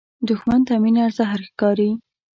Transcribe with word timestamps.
دښمن 0.27 0.61
ته 0.67 0.73
مینه 0.83 1.03
زهر 1.17 1.39
ښکاري 1.47 1.91